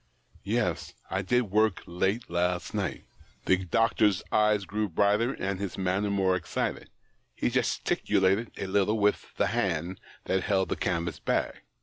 ■Yes; 0.43 0.93
I 1.11 1.21
did 1.21 1.51
work 1.51 1.83
late 1.85 2.27
last 2.27 2.73
night." 2.73 3.03
The 3.45 3.57
doctor's 3.65 4.23
eyes 4.31 4.65
grew 4.65 4.89
brighter, 4.89 5.33
and 5.33 5.59
his 5.59 5.77
manner 5.77 6.09
more 6.09 6.35
excited; 6.35 6.89
he 7.35 7.51
gesticulated 7.51 8.49
a 8.57 8.65
little 8.65 8.97
with 8.97 9.27
the 9.37 9.45
hand 9.53 9.99
that 10.25 10.41
held 10.41 10.69
the 10.69 10.75
canvas 10.75 11.19
bag. 11.19 11.61